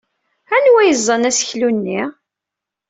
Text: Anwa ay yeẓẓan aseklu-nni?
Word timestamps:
Anwa 0.55 0.79
ay 0.81 0.87
yeẓẓan 0.89 1.27
aseklu-nni? 1.29 2.01